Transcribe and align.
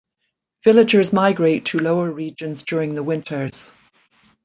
Villagers 0.63 1.13
migrate 1.13 1.65
to 1.65 1.77
lower 1.77 2.09
regions 2.09 2.63
during 2.63 2.95
the 2.95 3.03
winters. 3.03 3.71